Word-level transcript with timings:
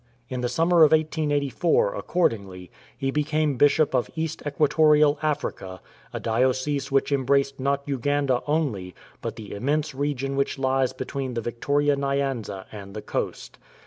In 0.29 0.41
the 0.41 0.49
summer 0.49 0.77
of 0.77 0.93
1884, 0.93 1.93
accordingly, 1.93 2.71
he 2.97 3.11
became 3.11 3.55
Bishop 3.55 3.93
of 3.93 4.09
East 4.15 4.41
Equatorial 4.47 5.19
Africa, 5.21 5.79
a 6.11 6.19
diocese 6.19 6.91
which 6.91 7.11
embraced 7.11 7.59
not 7.59 7.83
Uganda 7.85 8.41
only, 8.47 8.95
but 9.21 9.35
the 9.35 9.53
immense 9.53 9.93
region 9.93 10.35
which 10.35 10.57
lies 10.57 10.91
between 10.91 11.35
the 11.35 11.41
Victoria 11.41 11.95
Nyanza 11.95 12.65
and 12.71 12.95
the 12.95 13.03
coast. 13.03 13.59